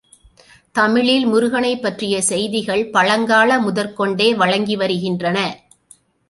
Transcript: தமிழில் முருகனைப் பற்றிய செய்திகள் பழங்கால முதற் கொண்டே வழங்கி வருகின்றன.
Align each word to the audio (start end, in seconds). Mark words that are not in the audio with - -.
தமிழில் 0.71 1.25
முருகனைப் 1.25 1.81
பற்றிய 1.81 2.21
செய்திகள் 2.21 2.89
பழங்கால 2.89 3.59
முதற் 3.59 3.95
கொண்டே 3.95 4.35
வழங்கி 4.35 4.75
வருகின்றன. 4.75 5.37